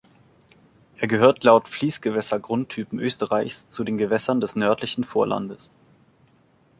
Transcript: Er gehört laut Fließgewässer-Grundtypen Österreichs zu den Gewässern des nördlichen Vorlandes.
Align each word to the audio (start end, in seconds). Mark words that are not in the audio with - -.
Er 0.97 1.07
gehört 1.07 1.43
laut 1.43 1.67
Fließgewässer-Grundtypen 1.67 2.97
Österreichs 2.97 3.69
zu 3.69 3.83
den 3.83 3.99
Gewässern 3.99 4.41
des 4.41 4.55
nördlichen 4.55 5.03
Vorlandes. 5.03 5.69